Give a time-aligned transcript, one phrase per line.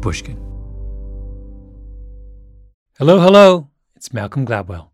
[0.00, 0.36] Pushkin.
[2.96, 3.68] Hello, hello.
[3.96, 4.88] It's Malcolm Gladwell.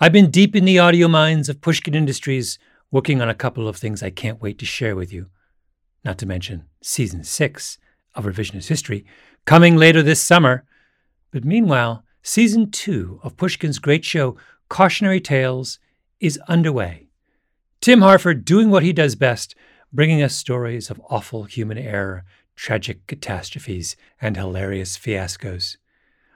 [0.00, 2.58] I've been deep in the audio minds of Pushkin Industries,
[2.90, 5.26] working on a couple of things I can't wait to share with you.
[6.04, 7.78] Not to mention season six
[8.16, 9.06] of Revisionist History,
[9.44, 10.64] coming later this summer.
[11.30, 14.36] But meanwhile, season two of Pushkin's great show,
[14.68, 15.78] Cautionary Tales,
[16.18, 17.10] is underway.
[17.80, 19.54] Tim Harford doing what he does best,
[19.92, 22.24] bringing us stories of awful human error,
[22.58, 25.76] tragic catastrophes, and hilarious fiascos.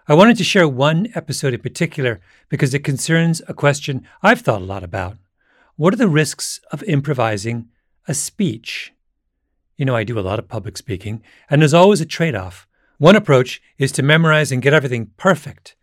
[0.07, 4.63] I wanted to share one episode in particular because it concerns a question I've thought
[4.63, 5.19] a lot about.
[5.75, 7.69] What are the risks of improvising
[8.07, 8.93] a speech?
[9.77, 12.69] You know, I do a lot of public speaking, and there's always a trade off.
[12.99, 15.75] One approach is to memorize and get everything perfect,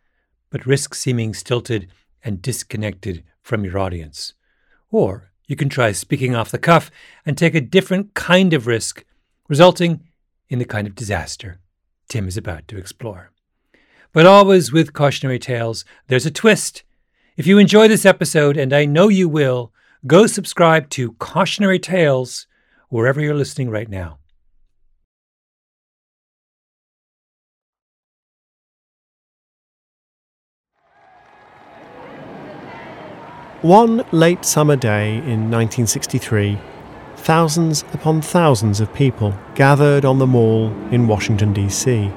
[0.50, 1.90] but risk seeming stilted
[2.24, 4.34] and disconnected from your audience.
[4.90, 6.90] Or you can try speaking off the cuff
[7.26, 9.04] and take a different kind of risk,
[9.50, 10.06] resulting
[10.50, 11.60] in the kind of disaster
[12.10, 13.32] Tim is about to explore.
[14.12, 16.84] But always with cautionary tales, there's a twist.
[17.38, 19.72] If you enjoy this episode, and I know you will,
[20.08, 22.48] go subscribe to Cautionary Tales
[22.90, 24.18] wherever you're listening right now.
[33.62, 36.58] One late summer day in 1963,
[37.30, 42.12] thousands upon thousands of people gathered on the mall in Washington, D.C.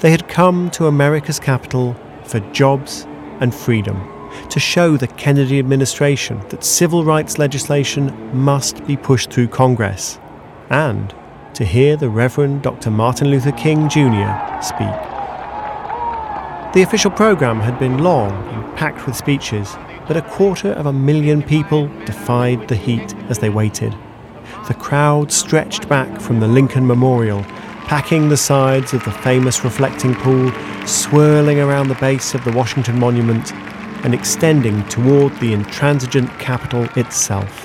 [0.00, 3.06] They had come to America's capital for jobs
[3.38, 3.96] and freedom,
[4.50, 10.18] to show the Kennedy administration that civil rights legislation must be pushed through Congress,
[10.70, 11.14] and
[11.54, 12.90] to hear the Reverend Dr.
[12.90, 14.34] Martin Luther King Jr.
[14.60, 14.96] speak.
[16.74, 19.76] The official program had been long and packed with speeches
[20.08, 23.94] but a quarter of a million people defied the heat as they waited.
[24.66, 27.44] The crowd stretched back from the Lincoln Memorial,
[27.86, 30.50] packing the sides of the famous reflecting pool,
[30.84, 33.52] swirling around the base of the Washington Monument,
[34.04, 37.64] and extending toward the intransigent Capitol itself.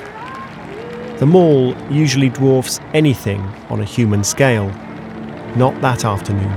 [1.17, 3.41] The mall usually dwarfs anything
[3.71, 4.67] on a human scale.
[5.55, 6.55] Not that afternoon.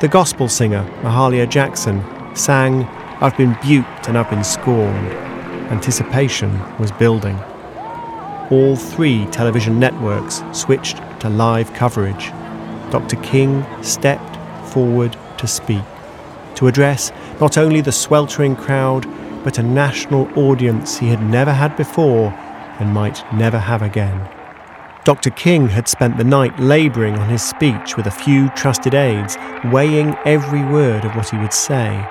[0.00, 2.02] The gospel singer, Mahalia Jackson,
[2.34, 2.82] sang
[3.20, 5.12] I've been buked and I've been scorned.
[5.70, 7.38] Anticipation was building.
[8.50, 12.28] All three television networks switched to live coverage.
[12.90, 13.16] Dr.
[13.22, 14.36] King stepped
[14.68, 15.82] forward to speak,
[16.56, 17.10] to address
[17.40, 19.06] not only the sweltering crowd,
[19.44, 22.34] but a national audience he had never had before
[22.78, 24.28] and might never have again.
[25.04, 25.30] Dr.
[25.30, 29.38] King had spent the night labouring on his speech with a few trusted aides,
[29.72, 32.06] weighing every word of what he would say.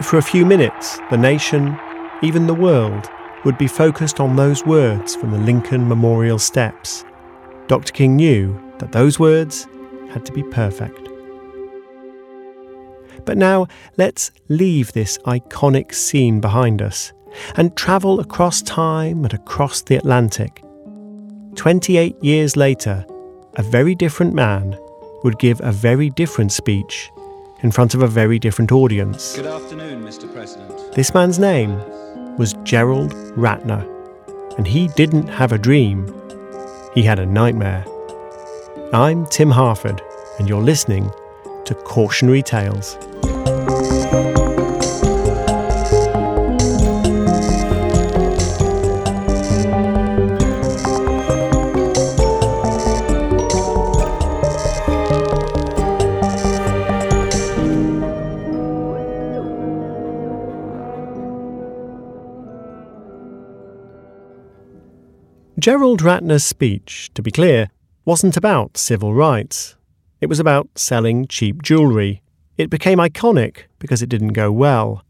[0.00, 1.78] For a few minutes, the nation,
[2.22, 3.10] even the world,
[3.44, 7.04] would be focused on those words from the Lincoln Memorial steps.
[7.66, 7.92] Dr.
[7.92, 9.66] King knew that those words
[10.10, 11.08] had to be perfect.
[13.24, 13.66] But now
[13.96, 17.12] let's leave this iconic scene behind us
[17.56, 20.62] and travel across time and across the Atlantic.
[21.54, 23.04] 28 years later,
[23.56, 24.76] a very different man
[25.22, 27.10] would give a very different speech
[27.62, 29.36] in front of a very different audience.
[29.36, 30.32] Good afternoon, Mr.
[30.32, 30.94] President.
[30.94, 31.78] This man's name
[32.36, 33.88] was Gerald Ratner,
[34.56, 36.12] and he didn't have a dream,
[36.94, 37.84] he had a nightmare.
[38.92, 40.02] I'm Tim Harford,
[40.38, 41.10] and you're listening
[41.64, 42.98] to Cautionary Tales.
[65.62, 67.68] Gerald Ratner's speech, to be clear,
[68.04, 69.76] wasn't about civil rights.
[70.20, 72.20] It was about selling cheap jewellery.
[72.58, 75.04] It became iconic because it didn't go well.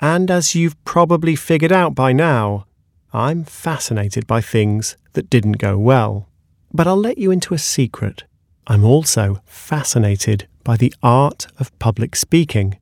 [0.00, 2.64] And as you've probably figured out by now,
[3.12, 6.30] I'm fascinated by things that didn't go well.
[6.72, 8.24] But I'll let you into a secret.
[8.66, 12.78] I'm also fascinated by the art of public speaking.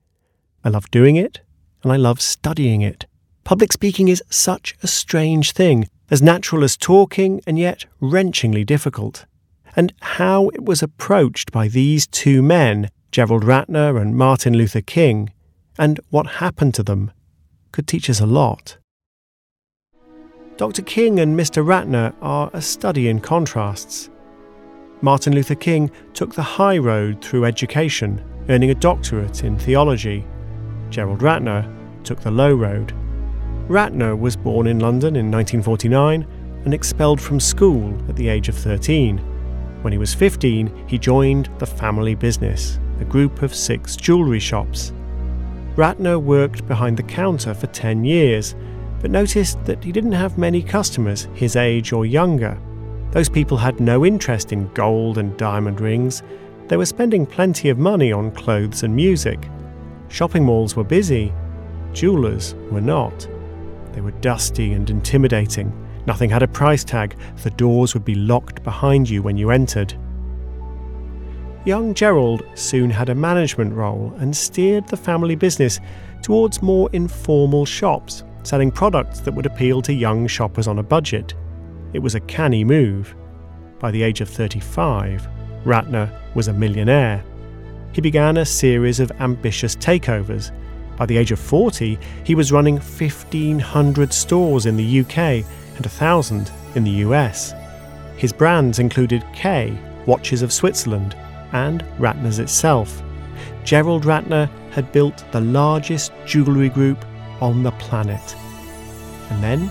[0.63, 1.41] I love doing it,
[1.83, 3.07] and I love studying it.
[3.43, 9.27] Public speaking is such a strange thing as natural as talking and yet wrenchingly difficult.
[9.75, 15.33] And how it was approached by these two men, Gerald Ratner and Martin Luther King,
[15.79, 17.11] and what happened to them,
[17.73, 18.79] could teach us a lot.
[20.57, 20.81] Dr.
[20.83, 21.63] King and Mr.
[21.63, 24.09] Ratner are a study in contrasts.
[25.03, 30.25] Martin Luther King took the high road through education, earning a doctorate in theology.
[30.89, 31.71] Gerald Ratner
[32.05, 32.95] took the low road.
[33.69, 36.27] Ratner was born in London in 1949
[36.65, 39.19] and expelled from school at the age of 13.
[39.83, 44.93] When he was 15, he joined the family business, a group of six jewellery shops.
[45.75, 48.55] Ratner worked behind the counter for 10 years,
[49.01, 52.57] but noticed that he didn't have many customers his age or younger.
[53.11, 56.23] Those people had no interest in gold and diamond rings.
[56.69, 59.49] They were spending plenty of money on clothes and music.
[60.07, 61.33] Shopping malls were busy,
[61.93, 63.29] jewellers were not.
[63.97, 65.73] They were dusty and intimidating.
[66.07, 67.17] Nothing had a price tag.
[67.43, 69.95] The doors would be locked behind you when you entered.
[71.65, 75.81] Young Gerald soon had a management role and steered the family business
[76.21, 81.33] towards more informal shops, selling products that would appeal to young shoppers on a budget.
[81.95, 83.17] It was a canny move.
[83.79, 85.27] By the age of 35,
[85.65, 87.25] Ratner was a millionaire.
[87.93, 90.53] He began a series of ambitious takeovers.
[90.97, 95.19] By the age of 40, he was running 1,500 stores in the UK
[95.77, 97.55] and 1,000 in the US.
[98.17, 101.15] His brands included Kay, Watches of Switzerland,
[101.53, 103.03] and Ratner's itself.
[103.65, 107.05] Gerald Ratner had built the largest jewellery group
[107.41, 108.37] on the planet.
[109.31, 109.71] And then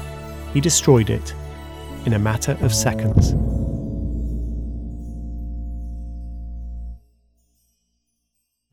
[0.54, 1.34] he destroyed it
[2.06, 3.32] in a matter of seconds.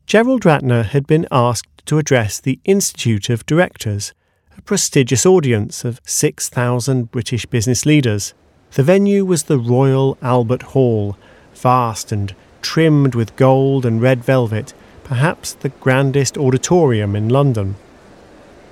[0.05, 4.13] Gerald Ratner had been asked to address the Institute of Directors,
[4.57, 8.33] a prestigious audience of 6,000 British business leaders.
[8.71, 11.17] The venue was the Royal Albert Hall,
[11.53, 17.75] vast and trimmed with gold and red velvet, perhaps the grandest auditorium in London.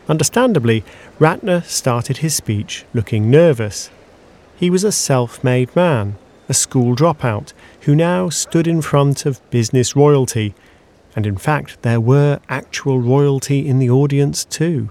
[0.07, 0.83] Understandably,
[1.19, 3.89] Ratner started his speech looking nervous.
[4.55, 6.15] He was a self made man,
[6.49, 10.53] a school dropout, who now stood in front of business royalty,
[11.15, 14.89] and in fact, there were actual royalty in the audience too.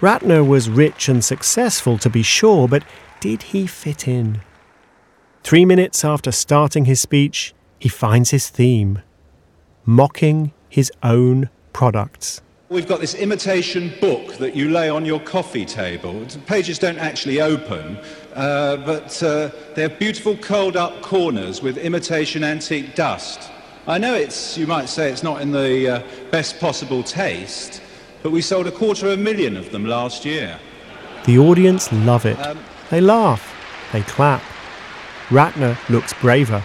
[0.00, 2.84] Ratner was rich and successful, to be sure, but
[3.20, 4.40] did he fit in?
[5.42, 9.02] Three minutes after starting his speech, he finds his theme
[9.88, 12.42] mocking his own products.
[12.68, 16.20] We've got this imitation book that you lay on your coffee table.
[16.20, 17.98] The pages don't actually open,
[18.34, 23.50] uh, but uh, they're beautiful curled up corners with imitation antique dust.
[23.88, 27.80] I know it's, you might say it's not in the uh, best possible taste,
[28.22, 30.58] but we sold a quarter of a million of them last year.
[31.24, 32.38] The audience love it.
[32.38, 33.50] Um, they laugh,
[33.92, 34.42] they clap.
[35.28, 36.62] Ratner looks braver.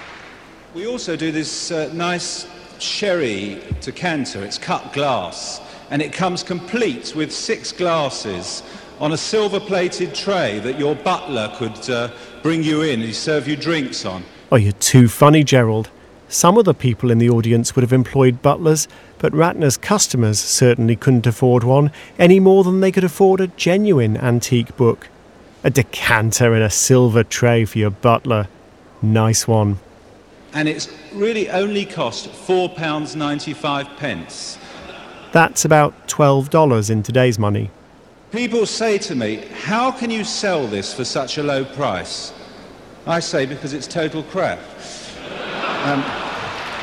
[0.73, 2.45] We also do this uh, nice
[2.79, 4.43] sherry decanter.
[4.43, 5.61] It's cut glass,
[5.91, 8.63] and it comes complete with six glasses
[8.99, 12.11] on a silver plated tray that your butler could uh,
[12.41, 14.25] bring you in and serve you drinks on.
[14.51, 15.89] Oh, you're too funny, Gerald.
[16.33, 18.87] Some of the people in the audience would have employed butlers,
[19.19, 24.17] but Ratner's customers certainly couldn't afford one any more than they could afford a genuine
[24.17, 25.09] antique book.
[25.63, 28.47] A decanter and a silver tray for your butler.
[29.01, 29.79] Nice one
[30.53, 33.97] and it's really only cost £4.95.
[33.97, 34.57] pence.
[35.31, 37.71] That's about $12 in today's money.
[38.31, 42.33] People say to me, How can you sell this for such a low price?
[43.07, 44.59] I say, Because it's total crap.
[45.83, 46.22] Um,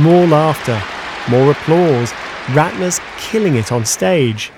[0.00, 0.82] more laughter,
[1.30, 2.12] more applause.
[2.46, 4.50] Ratner's killing it on stage.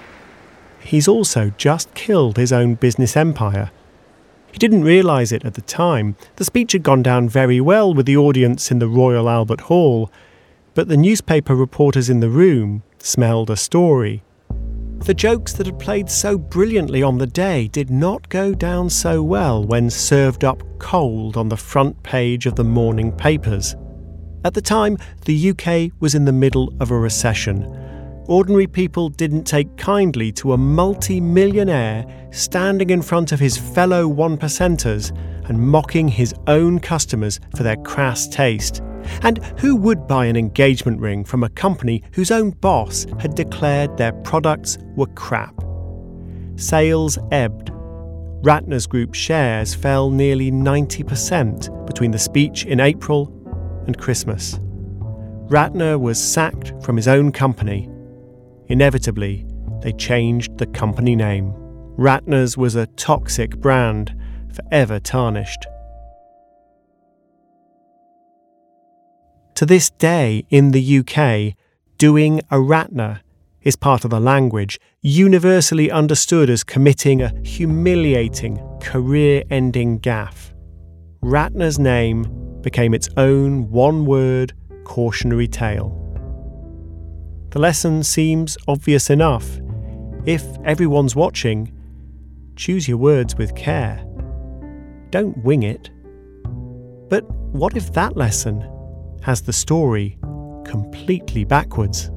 [0.80, 3.70] He's also just killed his own business empire.
[4.52, 6.16] He didn't realise it at the time.
[6.36, 10.10] The speech had gone down very well with the audience in the Royal Albert Hall,
[10.74, 14.22] but the newspaper reporters in the room smelled a story.
[15.00, 19.22] The jokes that had played so brilliantly on the day did not go down so
[19.22, 23.74] well when served up cold on the front page of the morning papers.
[24.44, 27.82] At the time, the UK was in the middle of a recession
[28.28, 34.06] ordinary people didn't take kindly to a multi millionaire standing in front of his fellow
[34.08, 35.16] one percenters
[35.48, 38.80] and mocking his own customers for their crass taste.
[39.22, 43.96] And who would buy an engagement ring from a company whose own boss had declared
[43.96, 45.54] their products were crap?
[46.56, 47.70] Sales ebbed.
[48.44, 53.41] Ratner's Group shares fell nearly 90% between the speech in April
[53.86, 54.58] and Christmas.
[55.48, 57.88] Ratner was sacked from his own company
[58.72, 59.46] Inevitably,
[59.82, 61.52] they changed the company name.
[61.98, 64.14] Ratner's was a toxic brand,
[64.50, 65.66] forever tarnished.
[69.56, 71.54] To this day, in the UK,
[71.98, 73.20] doing a Ratner
[73.60, 80.54] is part of the language, universally understood as committing a humiliating, career ending gaffe.
[81.22, 82.24] Ratner's name
[82.62, 84.52] became its own one word
[84.84, 85.98] cautionary tale.
[87.50, 89.60] The lesson seems obvious enough.
[90.24, 91.72] If everyone's watching,
[92.56, 94.04] choose your words with care.
[95.10, 95.90] Don't wing it.
[97.10, 98.66] But what if that lesson
[99.22, 100.18] has the story
[100.64, 102.10] completely backwards?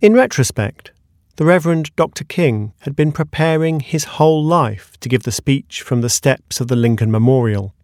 [0.00, 0.92] In retrospect,
[1.36, 2.24] the Reverend Dr.
[2.24, 6.68] King had been preparing his whole life to give the speech from the steps of
[6.68, 7.74] the Lincoln Memorial.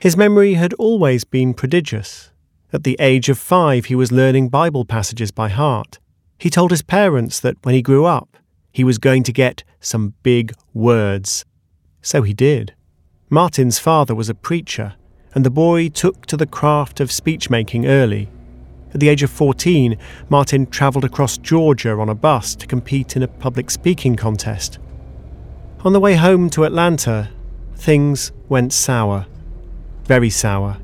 [0.00, 2.32] His memory had always been prodigious.
[2.72, 6.00] At the age of five, he was learning Bible passages by heart.
[6.36, 8.36] He told his parents that when he grew up,
[8.72, 11.44] he was going to get some big words.
[12.02, 12.74] So he did.
[13.30, 14.94] Martin's father was a preacher,
[15.32, 18.28] and the boy took to the craft of speech making early.
[18.96, 19.98] At the age of 14,
[20.30, 24.78] Martin travelled across Georgia on a bus to compete in a public speaking contest.
[25.84, 27.28] On the way home to Atlanta,
[27.74, 29.26] things went sour.
[30.04, 30.78] Very sour.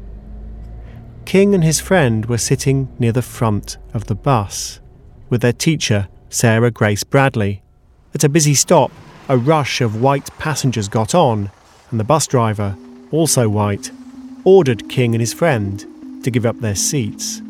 [1.25, 4.78] King and his friend were sitting near the front of the bus
[5.31, 7.62] with their teacher, Sarah Grace Bradley.
[8.14, 8.92] At a busy stop,
[9.26, 11.50] a rush of white passengers got on,
[11.90, 12.76] and the bus driver,
[13.11, 13.90] also white,
[14.45, 17.40] ordered King and his friend to give up their seats.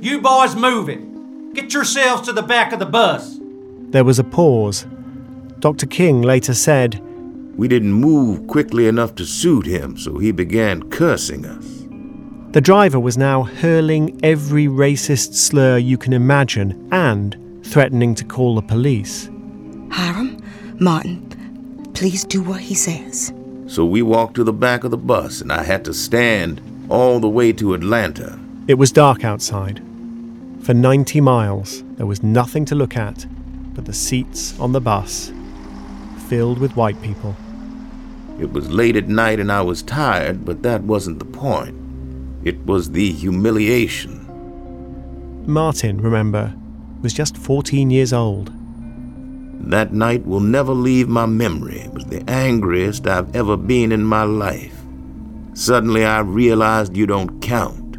[0.00, 1.54] You boys move it.
[1.54, 3.38] Get yourselves to the back of the bus.
[3.90, 4.86] There was a pause.
[5.58, 5.86] Dr.
[5.86, 7.02] King later said,
[7.56, 11.66] We didn't move quickly enough to suit him, so he began cursing us.
[12.52, 18.54] The driver was now hurling every racist slur you can imagine and threatening to call
[18.54, 19.28] the police.
[19.90, 20.40] Hiram,
[20.78, 23.32] Martin, please do what he says.
[23.66, 27.18] So we walked to the back of the bus, and I had to stand all
[27.18, 28.38] the way to Atlanta.
[28.68, 29.82] It was dark outside.
[30.68, 33.24] For 90 miles, there was nothing to look at
[33.72, 35.32] but the seats on the bus,
[36.28, 37.34] filled with white people.
[38.38, 41.74] It was late at night and I was tired, but that wasn't the point.
[42.44, 44.26] It was the humiliation.
[45.46, 46.54] Martin, remember,
[47.00, 48.52] was just 14 years old.
[49.70, 51.78] That night will never leave my memory.
[51.80, 54.78] It was the angriest I've ever been in my life.
[55.54, 57.96] Suddenly I realized you don't count.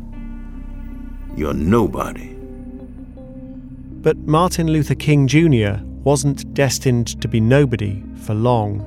[1.35, 2.38] You're nobody.
[4.01, 5.83] But Martin Luther King Jr.
[6.03, 8.79] wasn't destined to be nobody for long.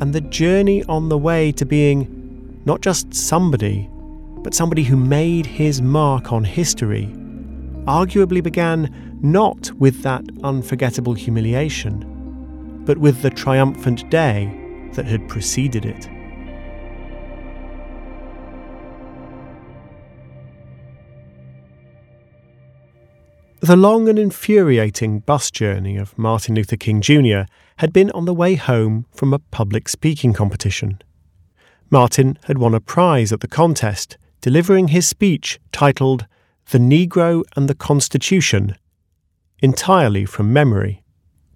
[0.00, 3.88] And the journey on the way to being not just somebody,
[4.42, 7.06] but somebody who made his mark on history,
[7.86, 14.52] arguably began not with that unforgettable humiliation, but with the triumphant day
[14.94, 16.08] that had preceded it.
[23.64, 27.44] The long and infuriating bus journey of Martin Luther King Jr.
[27.78, 31.00] had been on the way home from a public speaking competition.
[31.88, 36.26] Martin had won a prize at the contest, delivering his speech titled
[36.72, 38.76] The Negro and the Constitution,
[39.60, 41.02] entirely from memory.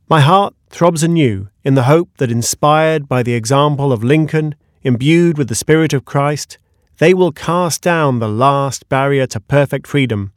[0.08, 5.36] My heart throbs anew in the hope that, inspired by the example of Lincoln, imbued
[5.36, 6.56] with the Spirit of Christ,
[6.96, 10.32] they will cast down the last barrier to perfect freedom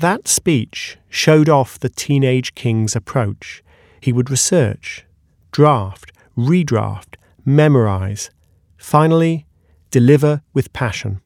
[0.00, 3.62] that speech showed off the teenage king's approach.
[4.00, 5.04] He would research,
[5.50, 8.30] draft, redraft, memorize,
[8.76, 9.46] finally,
[9.90, 11.20] deliver with passion.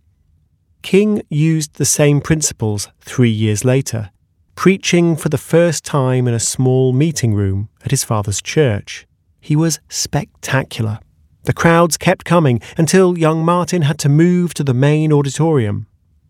[0.82, 4.10] King used the same principles three years later,
[4.54, 9.06] preaching for the first time in a small meeting room at his father's church.
[9.40, 10.98] He was spectacular.
[11.44, 15.88] The crowds kept coming until young Martin had to move to the main auditorium.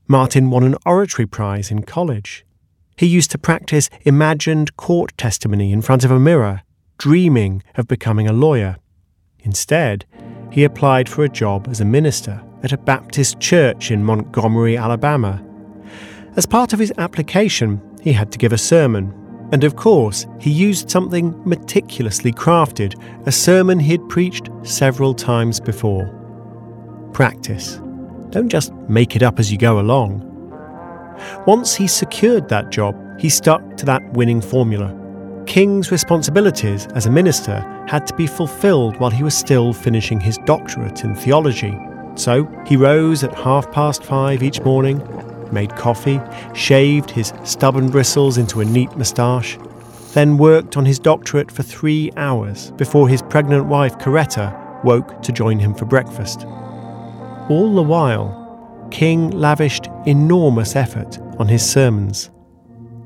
[0.09, 2.44] Martin won an oratory prize in college.
[2.97, 6.62] He used to practice imagined court testimony in front of a mirror,
[6.99, 8.76] dreaming of becoming a lawyer.
[9.40, 10.04] Instead,
[10.50, 15.42] he applied for a job as a minister at a Baptist church in Montgomery, Alabama.
[16.37, 19.12] As part of his application, he had to give a sermon.
[19.52, 22.94] And of course, he used something meticulously crafted,
[23.26, 26.06] a sermon he'd preached several times before.
[27.12, 27.80] Practice.
[28.33, 30.27] Don't just make it up as you go along.
[31.47, 34.99] Once he secured that job, he stuck to that winning formula.
[35.47, 40.39] King's responsibilities as a minister had to be fulfilled while he was still finishing his
[40.47, 41.79] doctorate in theology.
[42.15, 45.07] So he rose at half past five each morning,
[45.53, 46.19] made coffee,
[46.55, 49.59] shaved his stubborn bristles into a neat moustache,
[50.15, 55.33] then worked on his doctorate for three hours before his pregnant wife, Coretta, woke to
[55.33, 56.47] join him for breakfast.
[57.49, 62.30] All the while, King lavished enormous effort on his sermons.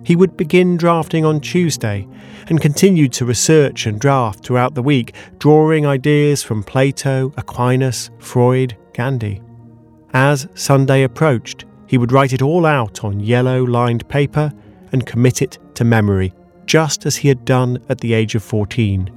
[0.04, 2.06] He would begin drafting on Tuesday
[2.48, 8.76] and continued to research and draft throughout the week, drawing ideas from Plato, Aquinas, Freud,
[8.94, 9.42] Gandhi.
[10.12, 14.52] As Sunday approached, he would write it all out on yellow lined paper
[14.92, 16.32] and commit it to memory.
[16.66, 19.10] just as he had done at the age of 14.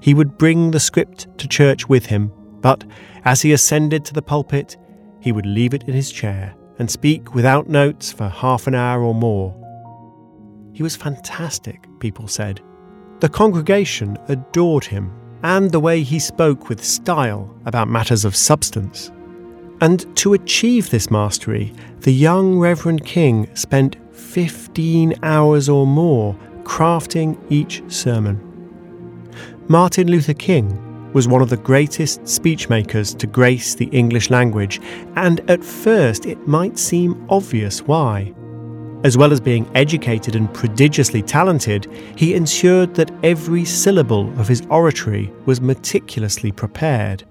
[0.00, 2.30] He would bring the script to church with him,
[2.62, 2.84] but
[3.24, 4.76] as he ascended to the pulpit,
[5.20, 9.02] he would leave it in his chair and speak without notes for half an hour
[9.02, 9.54] or more.
[10.72, 12.60] He was fantastic, people said.
[13.20, 19.12] The congregation adored him and the way he spoke with style about matters of substance.
[19.80, 27.36] And to achieve this mastery, the young Reverend King spent 15 hours or more crafting
[27.50, 28.40] each sermon.
[29.68, 34.80] Martin Luther King was one of the greatest speechmakers to grace the English language,
[35.16, 38.32] and at first it might seem obvious why.
[39.04, 44.62] As well as being educated and prodigiously talented, he ensured that every syllable of his
[44.70, 47.24] oratory was meticulously prepared.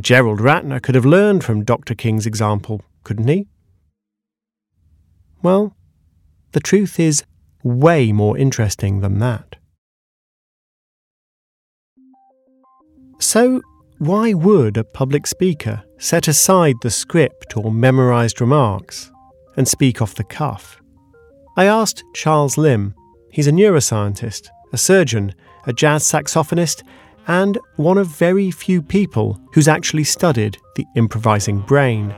[0.00, 1.94] Gerald Ratner could have learned from Dr.
[1.94, 3.46] King's example, couldn't he?
[5.42, 5.76] Well,
[6.52, 7.24] the truth is
[7.62, 9.56] way more interesting than that.
[13.26, 13.60] So,
[13.98, 19.10] why would a public speaker set aside the script or memorised remarks
[19.56, 20.80] and speak off the cuff?
[21.56, 22.94] I asked Charles Limb.
[23.32, 25.34] He's a neuroscientist, a surgeon,
[25.66, 26.84] a jazz saxophonist,
[27.26, 32.14] and one of very few people who's actually studied the improvising brain.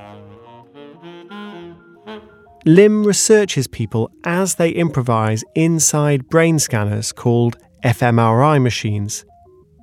[2.66, 9.24] Limb researches people as they improvise inside brain scanners called fMRI machines.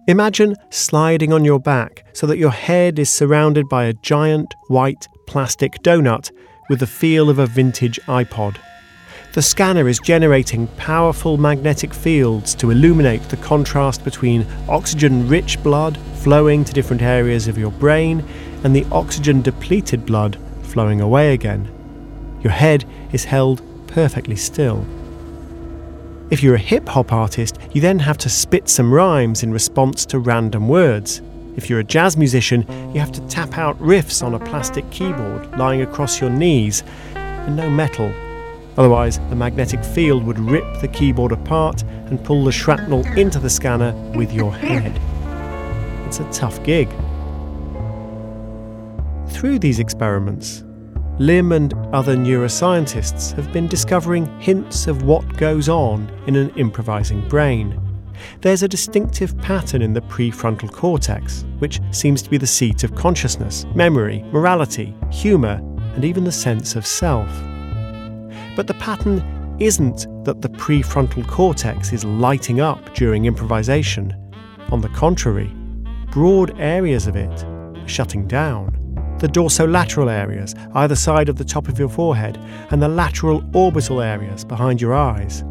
[0.08, 5.08] Imagine sliding on your back so that your head is surrounded by a giant white
[5.26, 6.30] plastic donut
[6.70, 8.58] with the feel of a vintage iPod.
[9.34, 15.98] The scanner is generating powerful magnetic fields to illuminate the contrast between oxygen rich blood
[16.18, 18.24] flowing to different areas of your brain
[18.64, 21.68] and the oxygen depleted blood flowing away again.
[22.44, 24.86] Your head is held perfectly still.
[26.32, 30.08] If you're a hip hop artist, you then have to spit some rhymes in response
[30.08, 31.22] to random words.
[31.56, 35.56] If you're a jazz musician, you have to tap out riffs on a plastic keyboard
[35.56, 38.12] lying across your knees, and no metal.
[38.76, 43.50] Otherwise, the magnetic field would rip the keyboard apart and pull the shrapnel into the
[43.50, 45.00] scanner with your head.
[46.08, 46.90] It's a tough gig.
[49.30, 50.64] Through these experiments,
[51.18, 57.26] Limb and other neuroscientists have been discovering hints of what goes on in an improvising
[57.30, 57.80] brain.
[58.42, 62.96] There's a distinctive pattern in the prefrontal cortex, which seems to be the seat of
[62.96, 65.62] consciousness, memory, morality, humour,
[65.94, 67.30] and even the sense of self.
[68.58, 74.14] But the pattern isn't that the prefrontal cortex is lighting up during improvisation.
[74.70, 75.50] On the contrary,
[76.12, 78.85] broad areas of it are shutting down
[79.20, 82.38] the dorsolateral areas either side of the top of your forehead,
[82.72, 85.44] and the lateral orbital areas behind your eyes.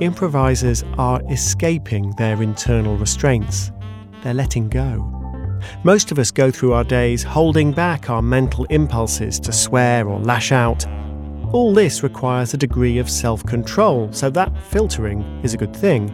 [0.00, 3.72] Improvisers are escaping their internal restraints.
[4.22, 5.12] They're letting go.
[5.84, 10.20] Most of us go through our days holding back our mental impulses to swear or
[10.20, 10.84] lash out.
[11.52, 16.08] All this requires a degree of self control, so that filtering is a good thing.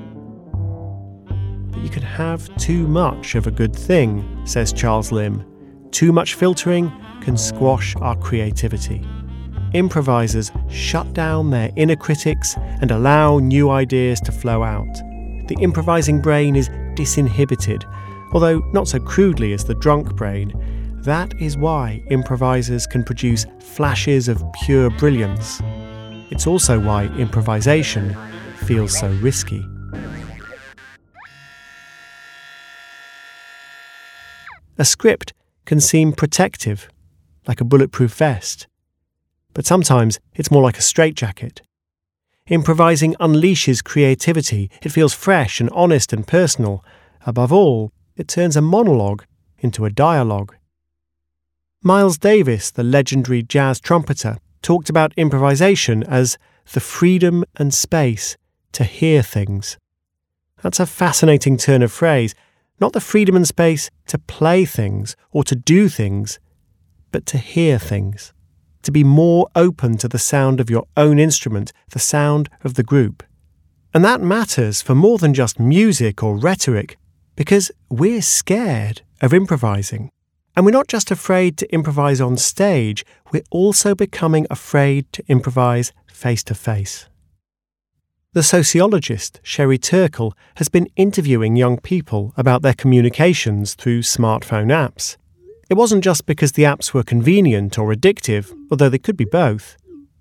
[1.73, 5.52] But you can have too much of a good thing, says Charles Limb.
[5.93, 9.07] Too much filtering can squash our creativity.
[9.75, 14.95] Improvisers shut down their inner critics and allow new ideas to flow out.
[15.49, 17.85] The improvising brain is disinhibited,
[18.33, 20.53] although not so crudely as the drunk brain.
[21.05, 25.61] That is why improvisers can produce flashes of pure brilliance.
[26.31, 28.17] It's also why improvisation
[28.65, 29.63] feels so risky.
[34.79, 36.89] A script can seem protective,
[37.47, 38.67] like a bulletproof vest.
[39.55, 41.63] But sometimes it's more like a straitjacket.
[42.49, 44.71] Improvising unleashes creativity.
[44.83, 46.85] It feels fresh and honest and personal.
[47.25, 49.25] Above all, it turns a monologue
[49.59, 50.57] into a dialogue.
[51.83, 56.39] Miles Davis, the legendary jazz trumpeter, talked about improvisation as
[56.73, 58.37] the freedom and space
[58.73, 59.77] to hear things.
[60.63, 62.35] That's a fascinating turn of phrase
[62.83, 66.41] not the freedom and space to play things or to do things,
[67.13, 68.33] but to hear things,
[68.83, 72.83] to be more open to the sound of your own instrument, the sound of the
[72.83, 73.23] group.
[73.95, 76.97] And that matters for more than just music or rhetoric,
[77.37, 80.11] because we're scared of improvising.
[80.57, 85.93] And we're not just afraid to improvise on stage, we're also becoming afraid to improvise
[86.09, 87.07] face to face.
[88.35, 95.19] The sociologist Sherry Turkle has been interviewing young people about their communications through smartphone apps.
[95.69, 99.77] It wasn't just because the apps were convenient or addictive, although they could be both.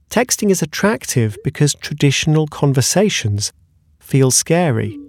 [0.10, 3.54] Texting is attractive because traditional conversations
[4.02, 5.00] feels scary.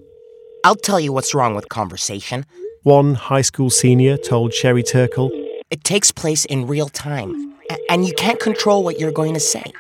[0.63, 2.47] I'll tell you what's wrong with conversation.
[2.85, 5.33] One high school senior told Sherry Turkle.
[5.71, 7.57] It takes place in real time,
[7.89, 9.73] and you can't control what you're going to say.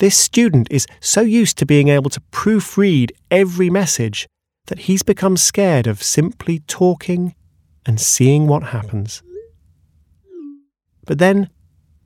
[0.00, 4.26] This student is so used to being able to proofread every message
[4.68, 7.34] that he's become scared of simply talking
[7.84, 9.22] and seeing what happens.
[11.04, 11.50] But then,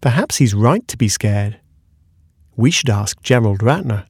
[0.00, 1.60] perhaps he's right to be scared.
[2.56, 4.06] We should ask Gerald Ratner.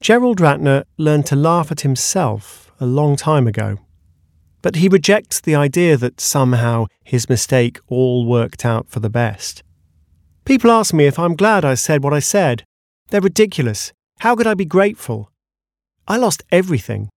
[0.00, 3.76] Gerald Ratner learned to laugh at himself a long time ago,
[4.62, 9.62] but he rejects the idea that somehow his mistake all worked out for the best.
[10.48, 12.64] People ask me if I'm glad I said what I said.
[13.10, 13.92] They're ridiculous.
[14.20, 15.30] How could I be grateful?
[16.06, 17.10] I lost everything.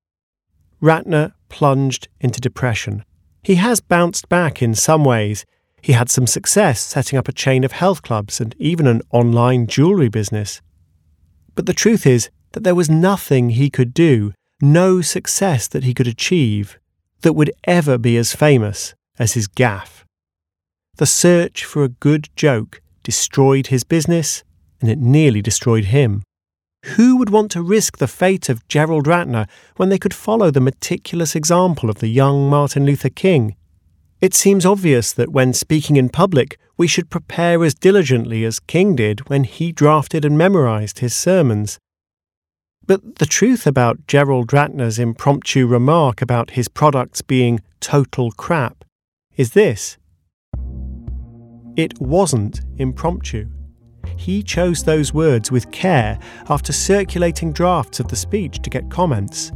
[0.82, 3.06] Ratner plunged into depression.
[3.42, 5.46] He has bounced back in some ways.
[5.82, 9.66] He had some success setting up a chain of health clubs and even an online
[9.66, 10.62] jewellery business.
[11.56, 15.94] But the truth is that there was nothing he could do, no success that he
[15.94, 16.78] could achieve,
[17.22, 20.04] that would ever be as famous as his gaffe.
[20.98, 24.44] The search for a good joke destroyed his business,
[24.80, 26.24] and it nearly destroyed him.
[26.96, 30.60] Who would want to risk the fate of Gerald Ratner when they could follow the
[30.60, 33.56] meticulous example of the young Martin Luther King?
[34.20, 38.96] It seems obvious that when speaking in public, we should prepare as diligently as King
[38.96, 41.80] did when he drafted and memorized his sermons.
[42.86, 48.84] But the truth about Gerald Ratner's impromptu remark about his products being total crap
[49.38, 49.98] is this
[51.82, 53.48] it wasn't impromptu.
[54.18, 59.52] He chose those words with care after circulating drafts of the speech to get comments.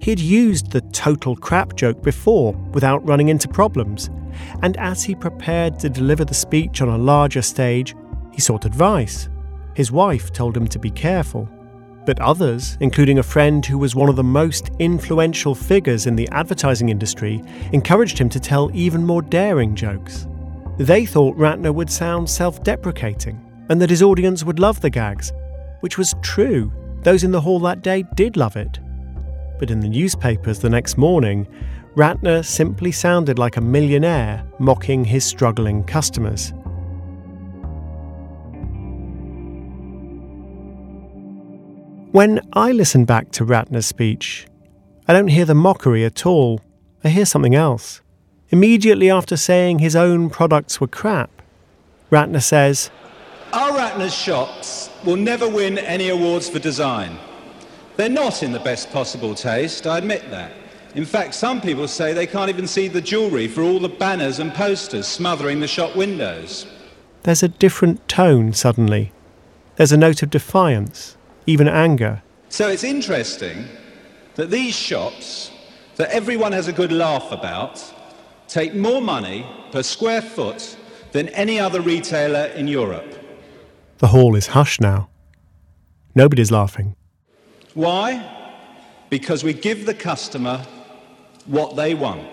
[0.00, 4.10] He'd used the total crap joke before without running into problems,
[4.62, 7.94] and as he prepared to deliver the speech on a larger stage,
[8.32, 9.28] he sought advice.
[9.74, 11.48] His wife told him to be careful.
[12.04, 16.28] But others, including a friend who was one of the most influential figures in the
[16.30, 20.26] advertising industry, encouraged him to tell even more daring jokes.
[20.78, 25.32] They thought Ratner would sound self deprecating and that his audience would love the gags,
[25.80, 26.72] which was true.
[27.02, 28.78] Those in the hall that day did love it.
[29.58, 31.46] But in the newspapers the next morning,
[31.96, 36.52] Ratner simply sounded like a millionaire mocking his struggling customers.
[42.12, 44.46] When I listen back to Ratner's speech,
[45.08, 46.60] I don't hear the mockery at all.
[47.02, 48.00] I hear something else.
[48.50, 51.30] Immediately after saying his own products were crap,
[52.10, 52.90] Ratner says,
[53.52, 57.18] Our Ratner's shops will never win any awards for design.
[57.96, 60.52] They're not in the best possible taste, I admit that.
[60.94, 64.38] In fact, some people say they can't even see the jewellery for all the banners
[64.38, 66.66] and posters smothering the shop windows.
[67.24, 69.12] There's a different tone suddenly.
[69.76, 72.22] There's a note of defiance, even anger.
[72.48, 73.66] So it's interesting
[74.36, 75.50] that these shops,
[75.96, 77.92] that everyone has a good laugh about,
[78.48, 80.76] take more money per square foot
[81.12, 83.14] than any other retailer in Europe.
[83.98, 85.08] The hall is hushed now.
[86.14, 86.96] Nobody's laughing.
[87.74, 88.34] Why?
[89.10, 90.66] Because we give the customer
[91.46, 92.26] what they want.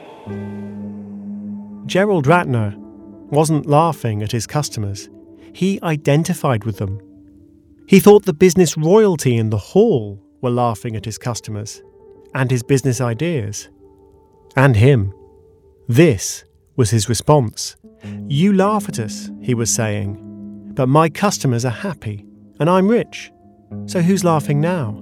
[1.88, 2.76] Gerald Ratner
[3.30, 5.10] wasn't laughing at his customers.
[5.54, 7.00] He identified with them.
[7.88, 11.82] He thought the business royalty in the hall were laughing at his customers
[12.34, 13.70] and his business ideas.
[14.56, 15.14] And him.
[15.88, 16.44] This
[16.76, 17.76] was his response.
[18.28, 20.22] You laugh at us, he was saying,
[20.74, 22.26] but my customers are happy
[22.60, 23.32] and I'm rich.
[23.86, 25.02] So who's laughing now?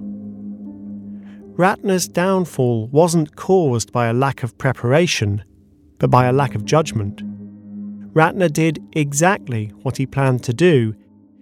[1.56, 5.44] Ratner's downfall wasn't caused by a lack of preparation,
[5.98, 7.22] but by a lack of judgment.
[8.12, 10.94] Ratner did exactly what he planned to do,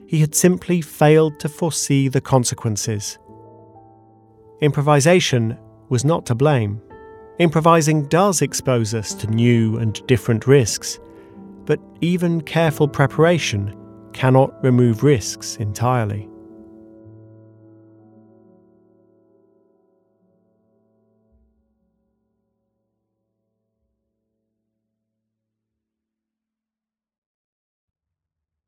[0.06, 3.18] he had simply failed to foresee the consequences.
[4.60, 6.80] Improvisation was not to blame.
[7.38, 10.98] Improvising does expose us to new and different risks,
[11.64, 13.74] but even careful preparation
[14.12, 16.28] cannot remove risks entirely.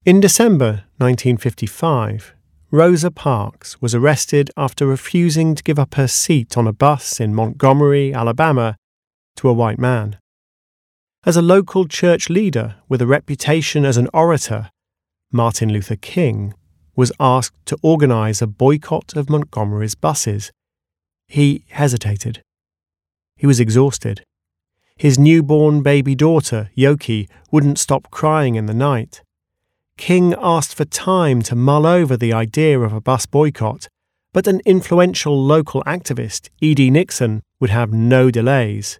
[0.06, 2.34] In December 1955,
[2.74, 7.32] Rosa Parks was arrested after refusing to give up her seat on a bus in
[7.32, 8.74] Montgomery, Alabama,
[9.36, 10.18] to a white man.
[11.24, 14.72] As a local church leader with a reputation as an orator,
[15.30, 16.52] Martin Luther King
[16.96, 20.50] was asked to organize a boycott of Montgomery's buses.
[21.28, 22.42] He hesitated.
[23.36, 24.24] He was exhausted.
[24.96, 29.22] His newborn baby daughter, Yoki, wouldn't stop crying in the night.
[29.96, 33.88] King asked for time to mull over the idea of a bus boycott,
[34.32, 36.90] but an influential local activist, E.D.
[36.90, 38.98] Nixon, would have no delays.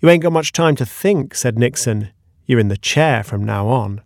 [0.00, 2.10] You ain't got much time to think, said Nixon.
[2.44, 4.02] You're in the chair from now on.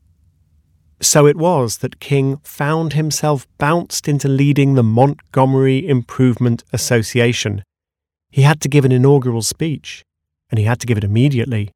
[1.03, 7.64] So it was that King found himself bounced into leading the Montgomery Improvement Association.
[8.31, 10.05] He had to give an inaugural speech,
[10.51, 11.71] and he had to give it immediately.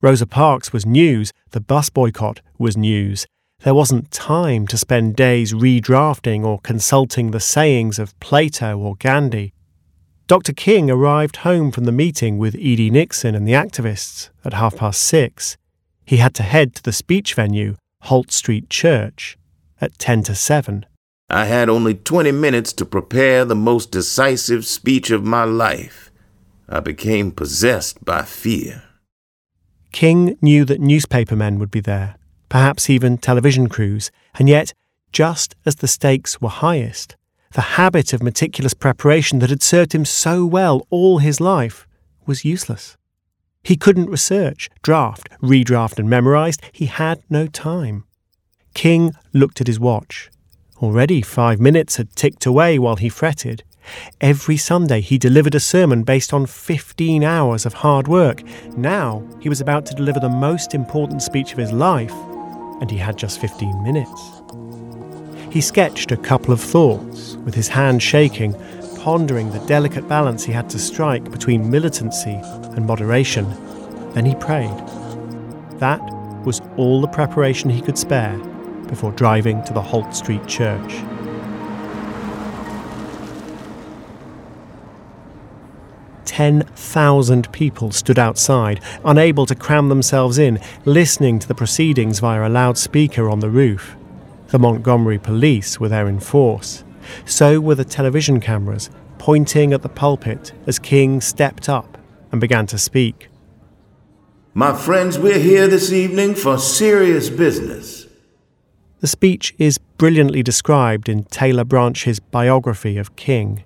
[0.00, 3.26] Rosa Parks was news, the bus boycott was news.
[3.62, 9.54] There wasn't time to spend days redrafting or consulting the sayings of Plato or Gandhi.
[10.26, 10.52] Dr.
[10.52, 12.90] King arrived home from the meeting with E.D.
[12.90, 15.56] Nixon and the activists at half past six.
[16.04, 19.38] He had to head to the speech venue, Holt Street Church,
[19.80, 20.84] at 10 to 7.
[21.30, 26.10] I had only 20 minutes to prepare the most decisive speech of my life.
[26.68, 28.82] I became possessed by fear.
[29.92, 32.16] King knew that newspapermen would be there,
[32.52, 34.74] perhaps even television crews, and yet,
[35.10, 37.16] just as the stakes were highest,
[37.54, 41.86] the habit of meticulous preparation that had served him so well all his life
[42.26, 42.98] was useless.
[43.64, 46.58] He couldn't research, draft, redraft, and memorize.
[46.72, 48.04] He had no time.
[48.74, 50.30] King looked at his watch.
[50.82, 53.64] Already five minutes had ticked away while he fretted.
[54.20, 58.42] Every Sunday he delivered a sermon based on 15 hours of hard work.
[58.76, 62.12] Now he was about to deliver the most important speech of his life,
[62.82, 64.42] and he had just 15 minutes.
[65.52, 68.54] He sketched a couple of thoughts, with his hand shaking,
[68.98, 72.40] pondering the delicate balance he had to strike between militancy
[72.74, 73.46] and moderation.
[74.14, 74.76] Then he prayed.
[75.78, 76.00] That
[76.44, 78.36] was all the preparation he could spare
[78.88, 80.92] before driving to the Holt Street Church.
[86.32, 92.48] Ten thousand people stood outside, unable to cram themselves in, listening to the proceedings via
[92.48, 93.96] a loudspeaker on the roof.
[94.46, 96.84] The Montgomery police were there in force.
[97.26, 101.98] So were the television cameras, pointing at the pulpit as King stepped up
[102.30, 103.28] and began to speak.
[104.54, 108.06] My friends, we're here this evening for serious business.
[109.00, 113.64] The speech is brilliantly described in Taylor Branch's biography of King.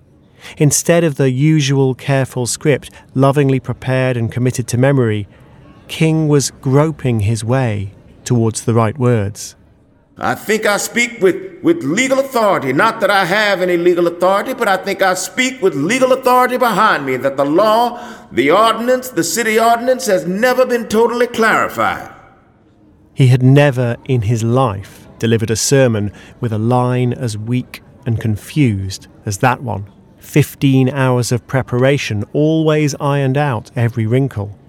[0.57, 5.27] Instead of the usual careful script, lovingly prepared and committed to memory,
[5.87, 7.91] King was groping his way
[8.23, 9.55] towards the right words.
[10.19, 12.73] I think I speak with, with legal authority.
[12.73, 16.57] Not that I have any legal authority, but I think I speak with legal authority
[16.57, 22.11] behind me that the law, the ordinance, the city ordinance has never been totally clarified.
[23.13, 28.19] He had never in his life delivered a sermon with a line as weak and
[28.19, 29.85] confused as that one.
[30.27, 34.59] Fifteen hours of preparation always ironed out every wrinkle.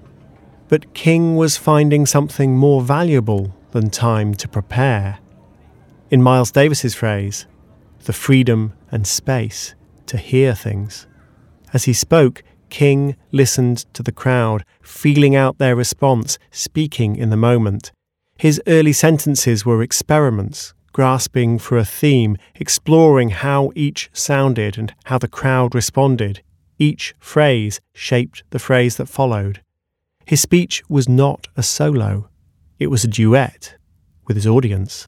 [0.68, 5.18] But King was finding something more valuable than time to prepare
[6.12, 7.46] in Miles Davis's phrase,
[8.04, 9.74] the freedom and space
[10.06, 11.08] to hear things.
[11.74, 17.36] As he spoke, King listened to the crowd, feeling out their response, speaking in the
[17.36, 17.90] moment.
[18.38, 25.16] His early sentences were experiments, grasping for a theme, exploring how each sounded and how
[25.16, 26.42] the crowd responded.
[26.76, 29.62] Each phrase shaped the phrase that followed.
[30.26, 32.28] His speech was not a solo,
[32.80, 33.76] it was a duet
[34.26, 35.06] with his audience.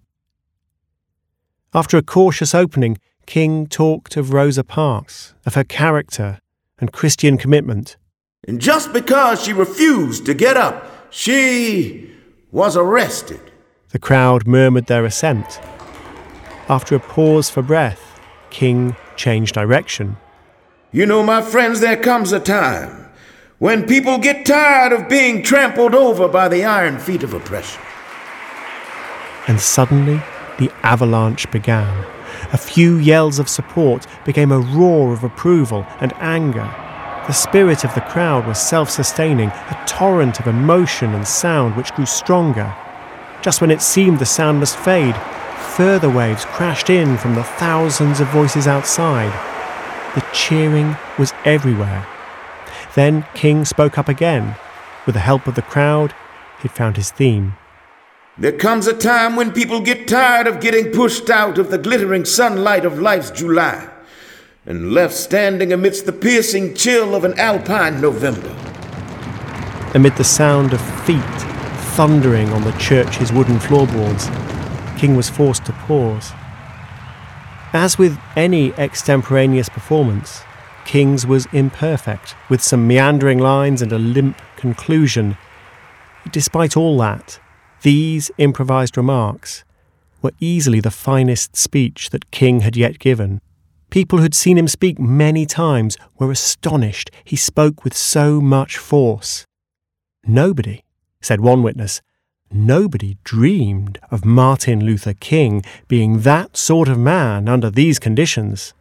[1.74, 6.38] After a cautious opening, King talked of Rosa Parks, of her character
[6.79, 7.96] and Christian commitment.
[8.46, 12.14] And just because she refused to get up, she
[12.53, 13.40] was arrested.
[13.88, 15.59] The crowd murmured their assent.
[16.70, 20.18] After a pause for breath, King changed direction.
[20.92, 23.09] You know, my friends, there comes a time
[23.59, 27.83] when people get tired of being trampled over by the iron feet of oppression.
[29.48, 30.22] And suddenly,
[30.61, 32.06] the avalanche began.
[32.52, 36.72] A few yells of support became a roar of approval and anger.
[37.26, 41.92] The spirit of the crowd was self sustaining, a torrent of emotion and sound which
[41.94, 42.72] grew stronger.
[43.42, 45.16] Just when it seemed the sound must fade,
[45.76, 49.33] further waves crashed in from the thousands of voices outside.
[50.14, 52.06] The cheering was everywhere.
[52.94, 54.56] Then King spoke up again.
[55.06, 56.14] With the help of the crowd,
[56.62, 57.54] he'd found his theme.
[58.37, 62.24] There comes a time when people get tired of getting pushed out of the glittering
[62.24, 63.88] sunlight of life's July
[64.66, 68.54] and left standing amidst the piercing chill of an alpine November.
[69.94, 71.20] Amid the sound of feet
[71.94, 74.28] thundering on the church's wooden floorboards,
[75.00, 76.32] King was forced to pause.
[77.72, 80.42] As with any extemporaneous performance,
[80.84, 85.38] King's was imperfect, with some meandering lines and a limp conclusion.
[86.30, 87.40] Despite all that,
[87.80, 89.64] these improvised remarks
[90.20, 93.40] were easily the finest speech that King had yet given.
[93.88, 99.46] People who'd seen him speak many times were astonished he spoke with so much force.
[100.26, 100.84] Nobody,
[101.22, 102.02] said one witness,
[102.52, 108.74] nobody dreamed of Martin Luther King being that sort of man under these conditions.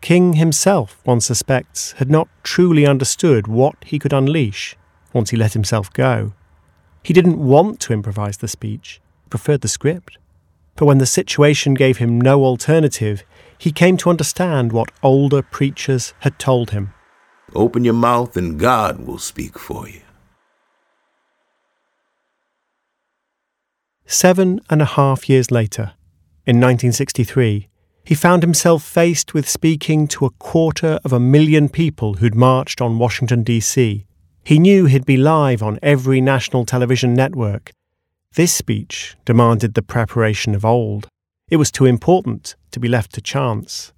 [0.00, 4.76] King himself, one suspects, had not truly understood what he could unleash
[5.12, 6.32] once he let himself go.
[7.02, 10.18] He didn't want to improvise the speech, preferred the script.
[10.76, 13.22] But when the situation gave him no alternative,
[13.58, 16.94] he came to understand what older preachers had told him.
[17.54, 20.00] Open your mouth and God will speak for you.
[24.12, 25.92] Seven and a half years later,
[26.44, 27.68] in 1963,
[28.04, 32.80] he found himself faced with speaking to a quarter of a million people who'd marched
[32.80, 34.04] on Washington, D.C.
[34.42, 37.70] He knew he'd be live on every national television network.
[38.34, 41.06] This speech demanded the preparation of old.
[41.48, 43.92] It was too important to be left to chance.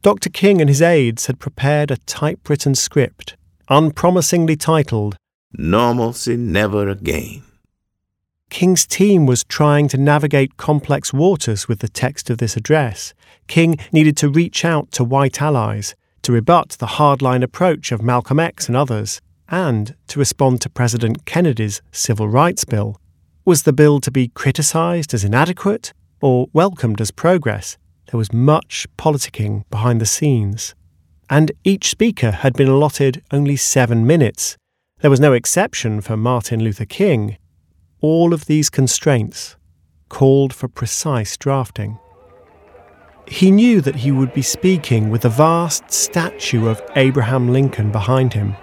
[0.00, 0.30] Dr.
[0.30, 3.36] King and his aides had prepared a typewritten script,
[3.68, 5.16] unpromisingly titled
[5.52, 7.42] Normalcy Never Again.
[8.50, 13.12] King's team was trying to navigate complex waters with the text of this address.
[13.46, 18.40] King needed to reach out to white allies, to rebut the hardline approach of Malcolm
[18.40, 23.00] X and others, and to respond to President Kennedy's Civil Rights Bill.
[23.44, 27.78] Was the bill to be criticised as inadequate or welcomed as progress?
[28.10, 30.74] There was much politicking behind the scenes.
[31.30, 34.56] And each speaker had been allotted only seven minutes.
[35.00, 37.36] There was no exception for Martin Luther King.
[38.00, 39.56] All of these constraints
[40.08, 41.98] called for precise drafting.
[43.26, 48.32] He knew that he would be speaking with the vast statue of Abraham Lincoln behind
[48.32, 48.54] him,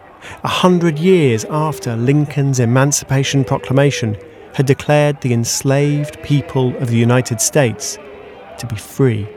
[0.44, 4.18] a hundred years after Lincoln's Emancipation Proclamation
[4.54, 7.98] had declared the enslaved people of the United States
[8.58, 9.28] to be free.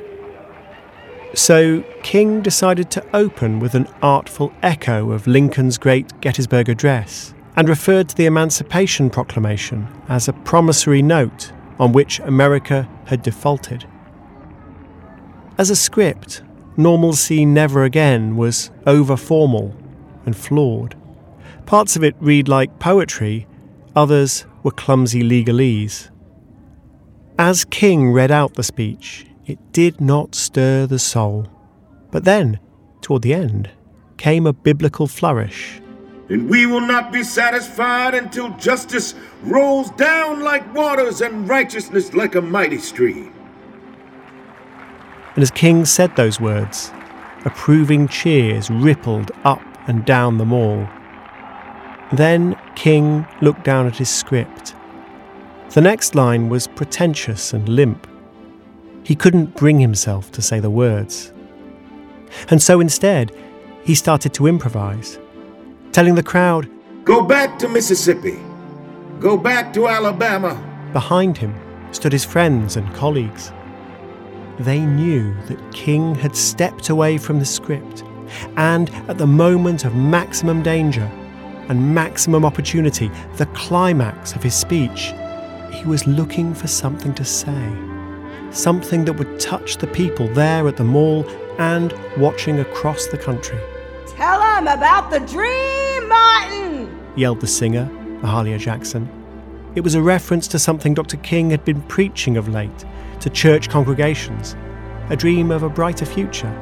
[1.35, 7.69] So King decided to open with an artful echo of Lincoln's great Gettysburg Address and
[7.69, 13.85] referred to the Emancipation Proclamation as a promissory note on which America had defaulted.
[15.59, 16.41] As a script,
[16.77, 19.75] Normalcy Never Again was over formal
[20.25, 20.95] and flawed.
[21.67, 23.49] Parts of it read like poetry,
[23.97, 26.11] others were clumsy legalese.
[27.41, 31.49] As King read out the speech, it did not stir the soul.
[32.13, 32.61] But then,
[33.01, 33.69] toward the end,
[34.17, 35.81] came a biblical flourish
[36.29, 42.35] and we will not be satisfied until justice rolls down like waters and righteousness like
[42.35, 43.35] a mighty stream.
[45.35, 46.93] And as King said those words,
[47.45, 50.87] approving cheers rippled up and down the mall.
[52.13, 54.75] Then King looked down at his script.
[55.71, 58.07] The next line was pretentious and limp.
[59.05, 61.33] He couldn't bring himself to say the words.
[62.51, 63.35] And so instead,
[63.85, 65.19] he started to improvise
[65.93, 66.69] telling the crowd,
[67.05, 68.39] Go back to Mississippi.
[69.21, 70.55] Go back to Alabama.
[70.93, 71.55] Behind him
[71.93, 73.53] stood his friends and colleagues.
[74.59, 78.05] They knew that King had stepped away from the script,
[78.57, 81.11] and at the moment of maximum danger
[81.69, 85.13] and maximum opportunity, the climax of his speech,
[85.73, 87.73] he was looking for something to say.
[88.51, 93.59] Something that would touch the people there at the mall and watching across the country.
[94.07, 95.78] Tell them about the dream,
[96.09, 96.99] Martin!
[97.17, 97.89] yelled the singer,
[98.23, 99.09] Mahalia Jackson.
[99.75, 101.17] It was a reference to something Dr.
[101.19, 102.85] King had been preaching of late
[103.21, 104.57] to church congregations
[105.11, 106.53] a dream of a brighter future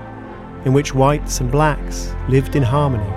[0.64, 3.10] in which whites and blacks lived in harmony.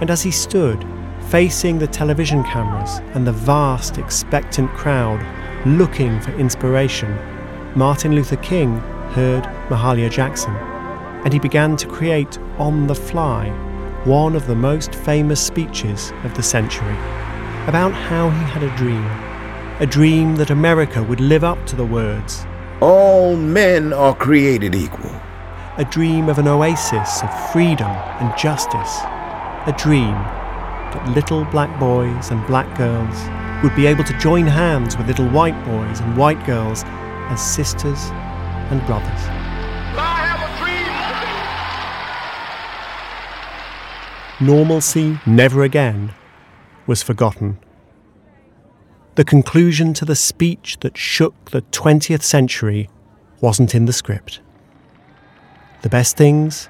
[0.00, 0.84] And as he stood,
[1.28, 5.24] facing the television cameras and the vast, expectant crowd
[5.66, 7.16] looking for inspiration,
[7.74, 8.76] Martin Luther King
[9.12, 10.54] heard Mahalia Jackson
[11.24, 13.46] and he began to create on the fly
[14.04, 16.96] one of the most famous speeches of the century
[17.68, 19.06] about how he had a dream.
[19.78, 22.44] A dream that America would live up to the words
[22.80, 25.12] All men are created equal.
[25.78, 28.98] A dream of an oasis of freedom and justice.
[29.66, 30.14] A dream
[30.92, 33.16] that little black boys and black girls
[33.62, 36.82] would be able to join hands with little white boys and white girls
[37.30, 38.00] as sisters
[38.72, 39.41] and brothers.
[44.42, 46.12] Normalcy never again
[46.88, 47.60] was forgotten.
[49.14, 52.90] The conclusion to the speech that shook the 20th century
[53.40, 54.40] wasn't in the script.
[55.82, 56.68] The best things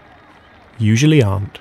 [0.79, 1.61] usually aren't.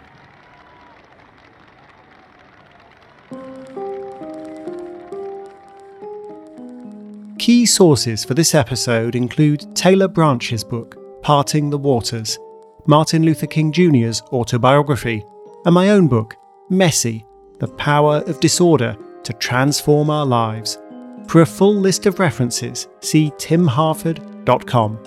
[7.39, 12.37] Key sources for this episode include Taylor Branch's book, Parting the Waters,
[12.85, 15.23] Martin Luther King Jr.'s autobiography,
[15.65, 16.37] and my own book,
[16.69, 17.25] Messy
[17.59, 20.79] The Power of Disorder to Transform Our Lives.
[21.27, 24.99] For a full list of references, see timharford.com.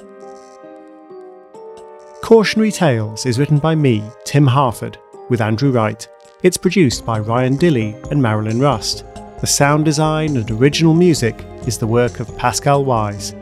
[2.23, 4.99] Cautionary Tales is written by me, Tim Harford,
[5.29, 6.09] with Andrew Wright.
[6.43, 9.05] It's produced by Ryan Dilley and Marilyn Rust.
[9.41, 13.35] The sound design and original music is the work of Pascal Wyse.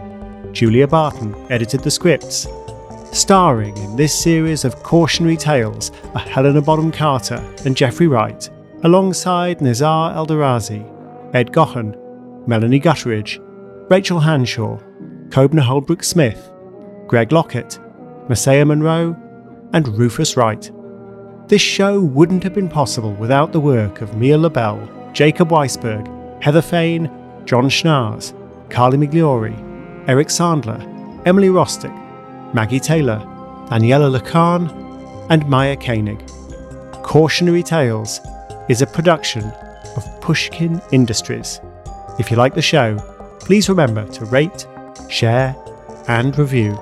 [0.53, 2.47] Julia Barton edited the scripts.
[3.13, 8.49] Starring in this series of cautionary tales are Helena Bonham Carter and Jeffrey Wright,
[8.85, 10.83] alongside Nizar Eldarazi,
[11.35, 11.95] Ed Gaughan,
[12.49, 13.39] Melanie Gutteridge,
[13.91, 14.81] Rachel Hanshaw,
[15.29, 16.51] Kobna Holdbrook-Smith,
[17.07, 17.79] Greg Lockett,
[18.31, 19.15] Masaya Monroe,
[19.75, 20.71] and Rufus Wright.
[21.49, 26.63] This show wouldn't have been possible without the work of Mia Lobel, Jacob Weisberg, Heather
[26.63, 27.11] Fain,
[27.45, 28.33] John Schnaars,
[28.71, 29.55] Carly Migliori,
[30.09, 30.81] Eric Sandler,
[31.27, 31.99] Emily Rostek,
[32.55, 33.19] Maggie Taylor,
[33.71, 34.71] Daniella Lakhan,
[35.31, 36.27] and Maya Koenig.
[37.03, 38.21] Cautionary Tales
[38.69, 39.45] is a production
[39.97, 41.61] of Pushkin Industries.
[42.19, 42.97] If you like the show,
[43.41, 44.67] please remember to rate,
[45.09, 45.57] share,
[46.09, 46.79] and review.